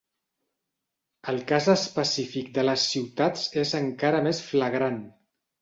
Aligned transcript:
El 1.33 1.37
cas 1.51 1.67
específic 1.75 2.49
de 2.57 2.65
les 2.65 2.87
ciutats 2.95 3.47
és 3.67 3.77
encara 3.85 4.27
més 4.31 4.45
flagrant. 4.51 5.03